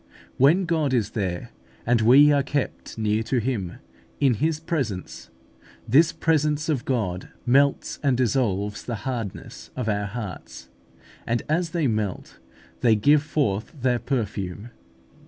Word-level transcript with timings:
When 0.37 0.65
God 0.65 0.95
is 0.95 1.11
there, 1.11 1.51
and 1.85 2.01
we 2.01 2.31
are 2.31 2.41
kept 2.41 2.97
near 2.97 3.21
to 3.21 3.37
Him, 3.37 3.73
in 4.19 4.33
His 4.33 4.59
presence, 4.59 5.29
this 5.87 6.11
presence 6.11 6.69
of 6.69 6.85
God 6.85 7.29
melts 7.45 7.99
and 8.01 8.17
dissolves 8.17 8.83
the 8.83 8.95
hardness 9.05 9.69
of 9.75 9.87
our 9.87 10.07
hearts, 10.07 10.69
and 11.27 11.43
as 11.47 11.69
they 11.69 11.85
melt, 11.85 12.39
they 12.79 12.95
give 12.95 13.21
forth 13.21 13.75
their 13.79 13.99
perfume. 13.99 14.71